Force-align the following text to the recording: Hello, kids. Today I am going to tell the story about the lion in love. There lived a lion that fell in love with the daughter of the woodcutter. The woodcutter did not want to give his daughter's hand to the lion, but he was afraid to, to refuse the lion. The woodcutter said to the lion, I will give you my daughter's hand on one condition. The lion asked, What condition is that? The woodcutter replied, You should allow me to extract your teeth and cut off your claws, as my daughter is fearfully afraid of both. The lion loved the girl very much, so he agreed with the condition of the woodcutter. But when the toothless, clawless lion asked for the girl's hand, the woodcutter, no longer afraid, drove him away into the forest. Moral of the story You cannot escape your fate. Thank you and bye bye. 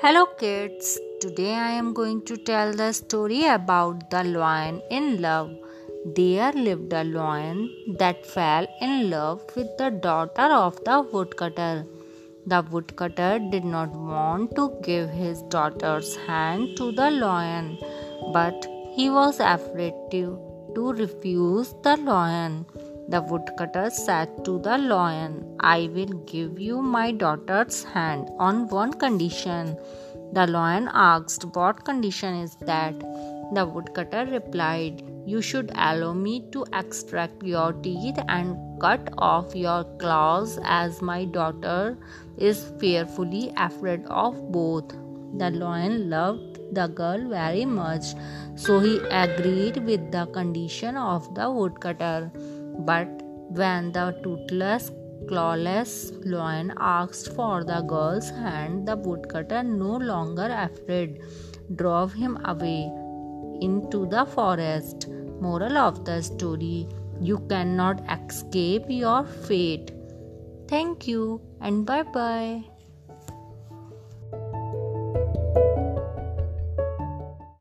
Hello, 0.00 0.26
kids. 0.38 0.98
Today 1.20 1.54
I 1.54 1.70
am 1.70 1.92
going 1.94 2.22
to 2.26 2.36
tell 2.36 2.72
the 2.72 2.92
story 2.92 3.44
about 3.46 4.10
the 4.10 4.24
lion 4.24 4.82
in 4.90 5.22
love. 5.22 5.50
There 6.16 6.52
lived 6.52 6.92
a 6.92 7.04
lion 7.04 7.70
that 7.98 8.26
fell 8.26 8.66
in 8.80 9.08
love 9.10 9.42
with 9.54 9.68
the 9.78 9.90
daughter 9.90 10.48
of 10.52 10.82
the 10.84 11.00
woodcutter. 11.12 11.86
The 12.44 12.62
woodcutter 12.70 13.38
did 13.38 13.64
not 13.64 13.90
want 13.92 14.56
to 14.56 14.76
give 14.82 15.10
his 15.10 15.42
daughter's 15.42 16.16
hand 16.26 16.76
to 16.76 16.90
the 16.90 17.10
lion, 17.12 17.78
but 18.32 18.66
he 18.96 19.08
was 19.10 19.38
afraid 19.38 19.94
to, 20.10 20.38
to 20.74 20.92
refuse 20.92 21.72
the 21.84 21.96
lion. 21.96 22.66
The 23.06 23.20
woodcutter 23.20 23.90
said 23.90 24.44
to 24.46 24.58
the 24.60 24.78
lion, 24.78 25.56
I 25.60 25.90
will 25.94 26.14
give 26.26 26.58
you 26.58 26.80
my 26.80 27.12
daughter's 27.12 27.84
hand 27.84 28.30
on 28.38 28.68
one 28.68 28.94
condition. 28.94 29.76
The 30.32 30.46
lion 30.46 30.88
asked, 30.92 31.44
What 31.54 31.84
condition 31.84 32.34
is 32.36 32.56
that? 32.62 32.98
The 33.52 33.66
woodcutter 33.66 34.24
replied, 34.24 35.02
You 35.26 35.42
should 35.42 35.70
allow 35.74 36.14
me 36.14 36.48
to 36.52 36.64
extract 36.72 37.42
your 37.42 37.74
teeth 37.74 38.18
and 38.26 38.56
cut 38.80 39.12
off 39.18 39.54
your 39.54 39.84
claws, 39.98 40.58
as 40.64 41.02
my 41.02 41.26
daughter 41.26 41.98
is 42.38 42.72
fearfully 42.80 43.52
afraid 43.58 44.06
of 44.06 44.50
both. 44.50 44.96
The 45.36 45.50
lion 45.50 46.08
loved 46.08 46.60
the 46.74 46.86
girl 46.86 47.28
very 47.28 47.66
much, 47.66 48.14
so 48.56 48.80
he 48.80 48.98
agreed 49.10 49.76
with 49.84 50.10
the 50.10 50.26
condition 50.26 50.96
of 50.96 51.34
the 51.34 51.50
woodcutter. 51.50 52.32
But 52.78 53.08
when 53.48 53.92
the 53.92 54.18
toothless, 54.22 54.90
clawless 55.28 56.12
lion 56.24 56.72
asked 56.78 57.32
for 57.34 57.64
the 57.64 57.80
girl's 57.82 58.30
hand, 58.30 58.88
the 58.88 58.96
woodcutter, 58.96 59.62
no 59.62 59.96
longer 59.96 60.48
afraid, 60.50 61.22
drove 61.76 62.12
him 62.12 62.38
away 62.44 62.90
into 63.60 64.06
the 64.06 64.26
forest. 64.26 65.08
Moral 65.40 65.78
of 65.78 66.04
the 66.04 66.22
story 66.22 66.88
You 67.20 67.38
cannot 67.48 68.02
escape 68.10 68.84
your 68.88 69.24
fate. 69.24 69.92
Thank 70.68 71.06
you 71.06 71.40
and 71.60 71.86
bye 71.86 72.02
bye. 72.02 72.73